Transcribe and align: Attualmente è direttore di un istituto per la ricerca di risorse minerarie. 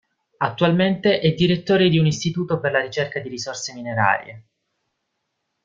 Attualmente 0.37 1.19
è 1.19 1.29
direttore 1.31 1.87
di 1.87 1.99
un 1.99 2.07
istituto 2.07 2.59
per 2.59 2.71
la 2.71 2.81
ricerca 2.81 3.19
di 3.19 3.29
risorse 3.29 3.71
minerarie. 3.75 4.45